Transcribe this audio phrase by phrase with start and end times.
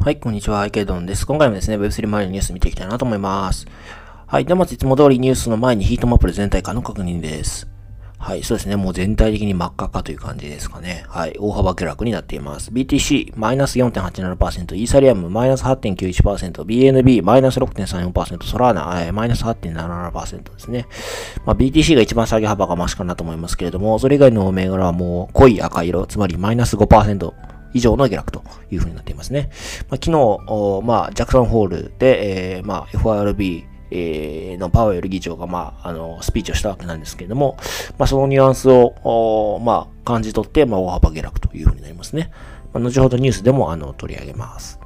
[0.00, 1.26] はい、こんにちは、池ドンです。
[1.26, 3.66] 今回もですね、Web3 周りのニュース見ていきたいなと思います。
[4.26, 7.68] はい、ではまずいつも通りニュースの前にヒートマップで全体感の確認です。
[8.18, 8.76] はい、そうですね。
[8.76, 11.04] もう全体的に真っ赤かという感じですかね。
[11.08, 12.70] はい、大幅下落になっています。
[12.72, 20.86] BTC、マイナス4.87%、イーサリアム、マイナス8.91%、BNB、マイナス6.34%、ソラーナ、えー、マイナス8.77%ですね。
[21.46, 27.32] まあ、BTC が一番下げ幅が増しかなと思いますけれども、それ以外の銘柄はもう濃い赤色、つまりマイナス5%。
[27.74, 29.50] 以上の下落というふうになっていますね。
[29.90, 37.56] まあ、昨日、まあ、ジャクソンホールで、えー、まあ、FRB、えー、のパウエル議長が、まあ、あの、スピーチをしたわけなんですけれども、
[37.98, 42.30] まあ、そのニュアンスを、まあ、感じ取って、まあ、大幅下落というふうになりますね。
[42.72, 44.78] まあ、後ほどニュースでも、あの、取り上げます。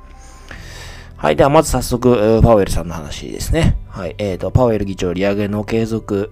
[1.17, 1.37] はい。
[1.37, 3.77] では、まず早速、パウエルさんの話ですね。
[3.89, 4.17] はい。
[4.19, 6.31] えっ、ー、と、パウエル議長、利上げの継続、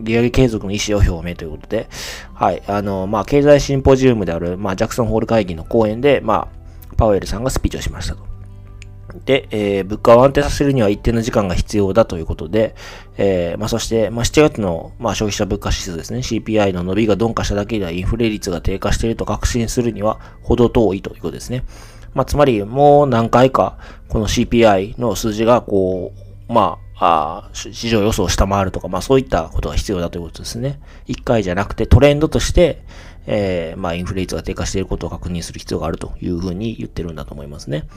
[0.00, 1.88] 利上げ継続の意思を表明ということで、
[2.34, 2.62] はい。
[2.66, 8.31] あの、まあ、経済シンポジウムである、まあ、ジャクソンホール会議の講演で、まあ、パウエルさんがスピーチをしましたと。
[9.24, 12.74] で、えー、物価を安定させるには一定の時間が必要だということで、
[13.16, 21.64] えー、まあ、そして、まあ、7月の、まあ、消費者物価指数ですね、CPI の伸びが鈍化しただけではインフレ率が低下していると確信するには程遠いということですね。
[22.14, 26.12] まあ、つまり、もう何回か、この CPI の数字が、こ
[26.48, 30.78] う、まあ、あ市場予想を下回るとか、まあそういったことが必要だということですね。
[31.06, 32.84] 一回じゃなくてトレンドとして、
[33.26, 37.88] えー、まあインフレ率が低下していることを確認する必要があるというふうに言ってるんだと思いますね。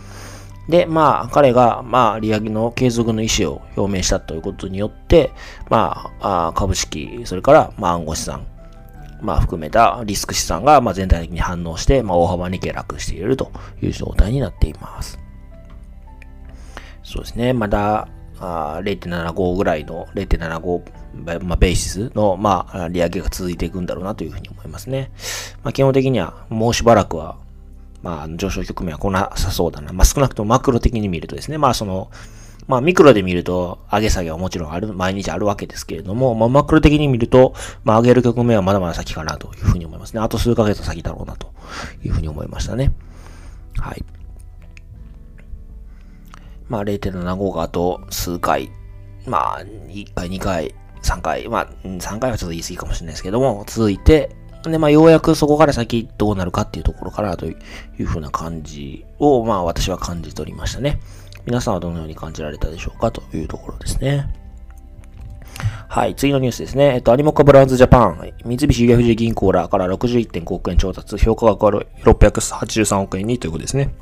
[0.67, 5.31] で、まあ、彼が、まあ、利上げの継続の意思を表明したということによって、
[5.69, 8.45] まあ、あ株式、それから、まあ、暗号資産、
[9.21, 15.19] まあ、含めたリスク資産が、まあ、全体的に反応して、まあ、大幅に下落しているという状態になっています。
[17.03, 17.53] そうですね。
[17.53, 18.07] まだ、
[18.39, 25.11] 0.75ぐらいの0.75、まあ、ベーシスの、まあ、利上げが続いていくんだろうなというふうに思いますね。
[25.63, 27.37] まあ、基本的にはもうしばらくは、
[28.05, 29.91] まあ、上昇局面は来なさそうだな。
[29.91, 32.11] まあ、少なくともマクロ的に見るとですね、まあ、その、
[32.67, 40.19] まあ、ミクロで見ると、上げ下げはもちろんある、毎日あるわけですけれども、まあ、マクロ的に見ると、まあ、上げる局面はまだまだ先かなというふうに思いますね。
[40.19, 41.51] あと数ヶ月先だろうなと
[42.03, 42.93] いうふうに思いましたね。
[43.79, 44.05] はい。
[46.69, 48.69] まあ、0.75があと数回、
[49.25, 54.35] まあ、1回、2回、3回、まあ、3回はちょっと言い過ぎかもしれないですけども、続いて、
[54.71, 57.55] で、まあ、ようやくそこから先どうなるかっていうところからとい
[57.99, 60.99] うふうな感じを、まあ、私は感じ取りましたね。
[61.45, 64.27] 皆さんはどのように感じられたでしょうかというところですね。
[65.87, 66.95] はい、次のニュースですね。
[66.95, 71.71] えっと、アニモカブランズジャパン、三菱 UFJ 銀行らから61.5億円調達、評価額は
[72.03, 73.93] 683億円にということですね。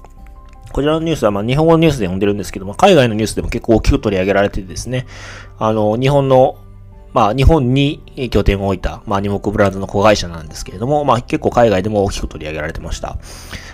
[0.72, 5.06] こちらのニュースは、まあ、日本語のニュースで読んでるんですけども、海外のニュースでも結構大きく取り上げられててですね、
[5.60, 6.56] あの、日本の
[7.14, 8.02] まあ、日本に
[8.32, 13.18] 拠点を置いた、まあ、アニモクブランドの子会社なんですけれども、まあ、結構海外でも大きく取り上げられてました。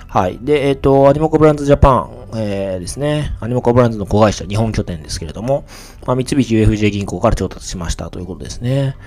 [0.08, 0.40] はい。
[0.42, 3.38] で、えっ、ー、と、アニモコブランズジャパン、えー、ですね。
[3.40, 5.66] アニモコブランズの子会社、日本拠点ですけれども、
[6.06, 8.98] まあ、三菱 UFJ 銀行から調達しましたということですね。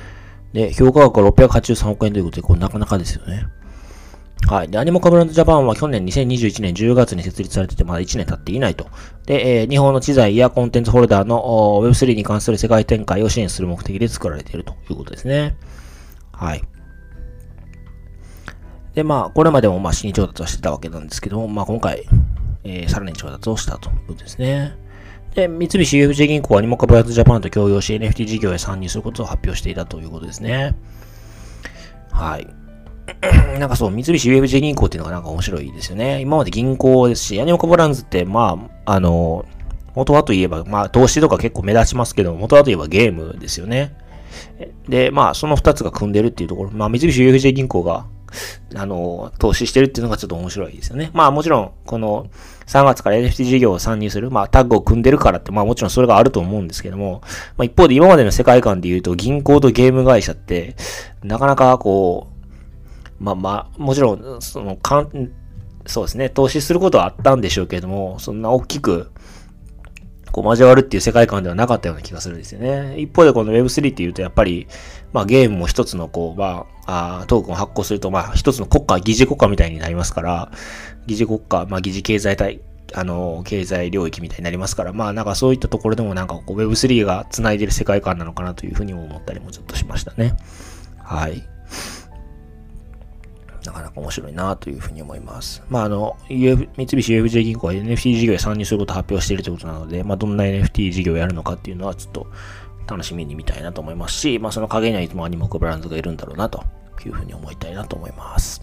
[0.53, 3.47] で、評価額は683億円ということで、これなかなかですよね。
[4.49, 4.69] はい。
[4.69, 8.87] で、アニモカブランドジャパンは去年2021年10月に設立されててまだ1年経っていないと。
[9.25, 11.41] で、えー、日本の知財やコンテンツホルダーの
[11.83, 15.57] Web3 に関する世界展開を支援する目的で作られているということですね。
[16.33, 16.63] はい。
[18.95, 22.05] で、まあ、これまでもまあ、新調達はしてたわけなんですけども、まあ、今回、
[22.65, 24.77] えー、さらに調達をしたということですね。
[25.35, 30.77] で、三菱 UFJ 銀行はアニモカブランドジャパンと共用し NFT 事業へ参入することを発表していたということですね。
[32.11, 32.47] はい。
[33.59, 36.21] なんかそう、三菱 UFJ 銀行っていうのがなんか面白いですよね。
[36.21, 39.45] 今まで銀行ですし、ヤニオコブランズって、まあ、あの、
[39.95, 43.95] 元はといえば、まあ、投資とか結構目立ちますけど、元はといえばゲームですよね。
[44.89, 48.07] で、まあ、その二つが組んでるっていうところ、まあ、三菱 UFJ 銀行が、
[48.75, 51.11] あの、投資してるっていうのがちょっと面白いですよね。
[51.13, 52.29] まあ、もちろん、この、
[52.67, 57.21] 3月から NFT 事業を参入する、まあ、タッグを組んでるからって、まあ、もちろんそれがあると思うんですけども、
[57.59, 60.77] まあ、一方で今までの世界観で言うと、銀行とゲーム会社って、
[61.23, 62.32] なかなかこう、
[63.23, 65.33] まあまあ、もちろん、その、かん、
[65.87, 69.11] そうですね、投資することはあったんでしょうけども、そんな大きく、
[70.33, 72.99] こう交わるっていう世界観ではなかったような気がするんですよね。
[72.99, 74.67] 一方でこの Web3 っていうとやっぱり、
[75.13, 80.51] まあゲームも一つのこう、まあ、トークンを発行すると、まあ一つの国家、疑似国家みたいになりますから、
[81.07, 82.61] 疑似国家、まあ疑似経済体、
[82.95, 90.35] あの、経済領域みたいになりますから、まあなんかそういったところでもなんかこう Web3 が繋いでる世界観なのかなというふうにも思ったりもちょっとしましたね。
[90.99, 91.47] はい。
[93.65, 95.63] なかなか面白いなというふうに思います。
[95.69, 102.27] まあ、あの、UF、三菱 UFJ 銀行は NFT 事業へ参入することを発表しているということなので、まあ、どんな NFT 事業をやるのかっていうのはちょっと
[102.87, 106.65] 楽しみに見たいなと思いますし、まあ、その陰にはいつもアニモクブランズがいるんだろうなと
[107.05, 108.63] いうふうに思いたいなと思います。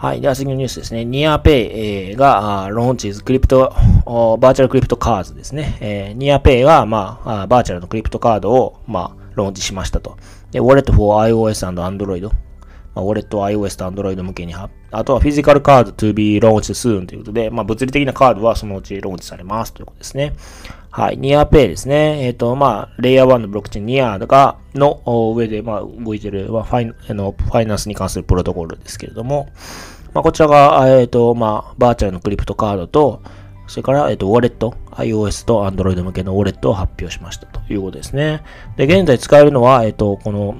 [0.00, 0.22] はい。
[0.22, 1.04] では次のニュースですね。
[1.04, 5.76] NEAR Pay、えー、が、 launches crypto、virtual crypto card ですね。
[5.80, 10.16] えー、 NEAR Pay が、まあ、バーチャルのクリプトカードを、まあ、ローンチしましたと。
[10.52, 12.30] で、 wallet for iOS and Android。
[12.94, 14.68] まあ、ウォレット iOS と Android 向けにあ
[15.04, 20.32] とはフィジカルカード to be launched soon ということで、まあ、物理的なカードはそのうちローンチされますということですね。
[20.92, 21.18] はい。
[21.18, 22.26] NEAR Pay ですね。
[22.26, 25.00] えっ、ー、と、まあ、レイヤー1のブロックチェーン NEAR が、の
[25.36, 29.48] 上で、まあ、動いてる、まあ、ファイあのファイナンスに関するプロトコルですけれども、
[30.12, 33.22] まあ、こちらが、えっ、ー、と、まあ、バーチャルのクリプトカードと、
[33.68, 38.42] それから、えっ、ー、と、ウォレット、iOS と Android 向けのウォレットを発表しましたということですね。
[38.76, 40.56] で、現在使えるのは、えっ、と、この、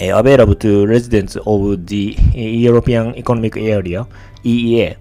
[0.00, 4.06] えー、available to residents of the European Economic Area,
[4.42, 4.96] EEA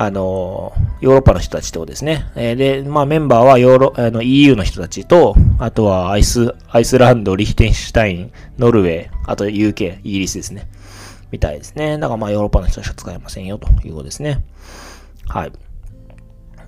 [0.00, 2.30] あの、ヨーロッパの人たちとですね。
[2.36, 10.68] えー、で、まあメンバーはヨーロ、あの EU の人たちと、あとはアイス、アイスランド、リヒテンシュタイン、ノルウェー、あと UK、イギリスですね。
[11.32, 11.98] みたいですね。
[11.98, 14.44] だからまあヨーロッパの人しか使えませんよということですね。
[15.26, 15.52] はい。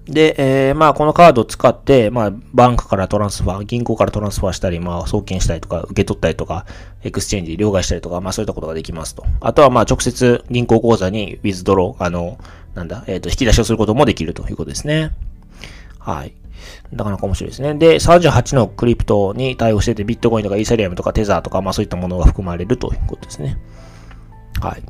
[0.07, 6.67] で、えー、まあこのカードを使って、まあバンクから transfer、銀行から transfer したり、まあ送金したりとか、受け取ったりとか、
[7.03, 9.25] exchange、両替したりとか、まあそういったことができますと。
[9.41, 12.39] あとはまあ直接銀行口座に withdraw、あの、
[12.75, 15.13] なんだ、えっ、ー、と、引き出しをすることもできるということですね。
[15.99, 16.35] はい。
[16.93, 17.75] なかなか面白いですね。
[17.75, 23.59] で、38のクリプトに対応してて、ビットコインとかイーサリアムとかテザーとか、まあそういったものが含まれるということですね。
[24.61, 24.83] はい。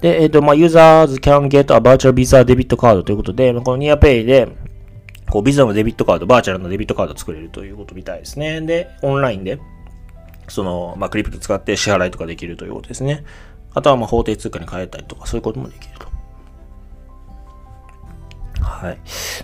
[0.00, 4.48] で、えっ、ー、と、まあ、users can get a virtual Visa debit card ということで、この NearPay で、
[5.30, 8.60] こう、ビザのデビットカード、バーチャルのデビットカードを作れるということみたいですね。
[8.60, 9.58] で、オンラインで、
[10.48, 13.24] その、まあ、クリプト使って支払いとかできるということですね。
[13.74, 16.06] あとは、ま、法定通貨に変えたりとか、そういうこともできると。
[18.62, 18.98] はい。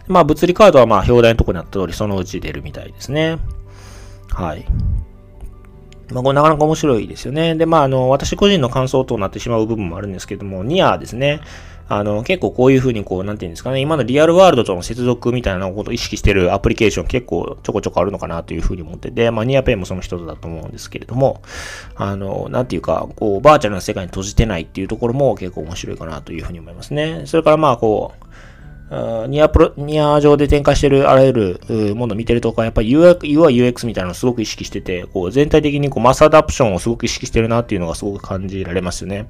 [0.07, 3.39] まあ、物理カードは、ま、表題のところにあった通り、そのうち出るみたいですね。
[4.29, 4.65] はい。
[6.13, 7.55] まあ、これなかなか面白いですよね。
[7.55, 11.41] で、まあ、あの、私個人の感想となってしまう部分もあるんですけども、ニアですね。
[11.89, 21.43] あの、結構こういうふうにこう、なんていうんですかね、今のリアルワールドとの接続みたいなことを意識してるアプリケーション結構ちょこちょこあるのかなというふうに思ってて、まあ、ニアペイもその一つだと思うんですけれども、
[21.97, 27.23] あの、なんていうか、こう、バーチャルな世界に閉じてないっていうところも結構面白いかなというふうに思いますね。
[27.25, 28.25] それからまあ、こう、
[29.29, 31.33] ニアプロ、ニア上で展開してるあらゆ
[31.69, 39.29] るものを見てるとか、やっぱり UI、UX みたいなのをすごく意識してて、こう全体的にこうマスアダプションをすごく意識してるなっていうのがすごく感じられますよね。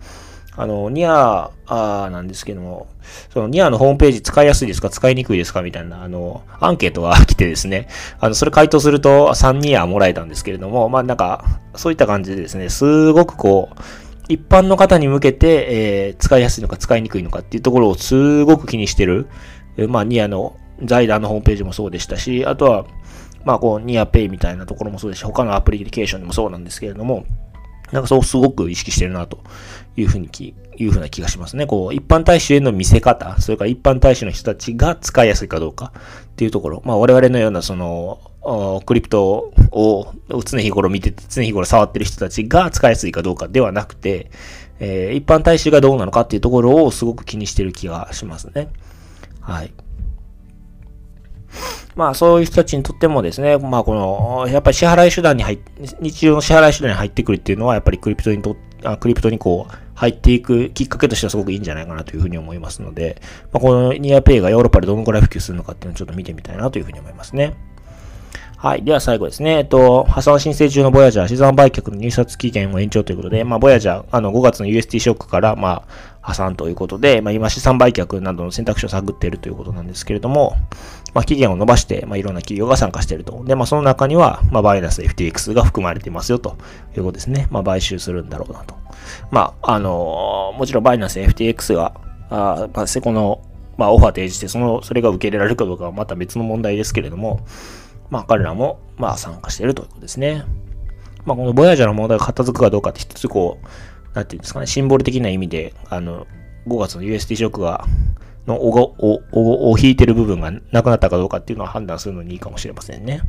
[0.57, 2.89] あの、ニアあなんですけども、
[3.33, 11.45] そのニアのホームページ使いやすいですか使いにくいですかみたいな、あの、アンケートが来てですね、あの、それ回答すると3ニアもらえたんですけれども、まあなんか、
[11.77, 19.27] そういった感じでですね、すごくこう、一般の方に向けて、えー、使いやすいのか使いにくいのかっていうところをすごく気にしてる。
[19.77, 22.87] え、まあ、ニアの財団のホームページもそうでしたし、あとは、
[23.45, 27.25] まあ、こう、ニアペイみたいなところもそうですし、他のアプリケーションでもそうなんですけれども、
[27.91, 29.41] なんかそうすごく意識してるなと
[29.97, 31.67] いうふうにき、いうふうな気がしますね。
[31.67, 38.21] こう、一般大衆への見せ方、それから一般大衆の人たちが使いやすいかどうかっていうところ、まあ我々のようなその、
[38.87, 44.31] クリプトを常日頃見てて、常日頃触ってる人たちが使いやすいかどうかではなくて、
[44.79, 48.71] えー、一般大衆がどうなのかっていうところをすごく気にしてる気がしますね。
[49.41, 49.73] はい。
[51.97, 55.59] まあそういう人たちにとってもですね、まあこの、やっぱり支払い手段に入っ、
[56.01, 63.21] 日常の支払い手段に入ってくるっていうのは、やっぱりクリプトにと、あクリプトにこう、入っていくきっかけとしてはすごくいいんじゃないかなというふうに思いますので、
[63.53, 67.55] まあ、このニアペイがヨーロッパでどのくらい普及するのかっていうのをちょっと見てみたいなというふうに思いますね。
[68.61, 68.85] はい。
[68.85, 69.57] では最後ですね。
[69.57, 80.57] えっと、破産申請中のボヤジャー、資産売却の入札期限を延長ということで、まあ、ボヤジャー、あの、5月の UST ショックから、まあ、破産ということで、まあ、今資産売却などの選択肢を探っているということなんですけれども、
[81.15, 83.43] まあ、期限を伸ばして、まあ、いろんな企業が参加していると。
[83.47, 86.59] で、まあ、その中には、まあ、バイナス FTX が含まれていますよと
[86.95, 87.49] いうことですね。
[87.51, 88.75] まあ、買収するんだろうなと。
[89.31, 91.95] まあ、あのー、もちろんバイナス FTX が、
[92.29, 93.41] あまあ、セコの、
[93.79, 97.41] まあ、オファー提示して、その、それが受け入れられるかどうかはまた別の問題ですけれども、
[98.11, 100.45] まあ彼らも、まあ参加しているということですね。
[101.25, 106.27] まあこのボヤージャーの問題が片付くかどうかって一つこう、なんていうんですかね、シンボル的な意味で、あの、
[106.67, 107.87] 5月の UST ショックが、
[108.47, 113.23] のおが、お、お、お引いてる部分がなくなったかどうかっていうのを判断するのにいいかもしれませんね。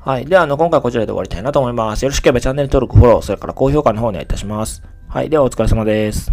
[0.00, 0.26] はい。
[0.26, 2.02] では、あの、今回こちらで終わりたいなと思います。
[2.02, 4.82] よろしければチャンネル登録、フォロー、それから高評価の方お願いいたします。
[5.08, 5.30] はい。
[5.30, 6.32] では、お疲れ様です。